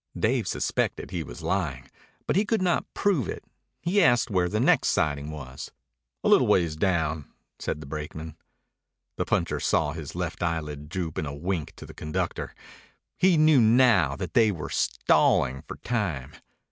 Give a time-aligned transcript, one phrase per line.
[0.17, 1.87] Dave suspected he was lying,
[2.25, 3.43] but he could not prove it.
[3.83, 5.69] He asked where the next siding was.
[6.23, 8.35] "A little ways down," said a brakeman.
[9.17, 12.55] The puncher saw his left eyelid droop in a wink to the conductor.
[13.15, 16.31] He knew now that they were "stalling" for time.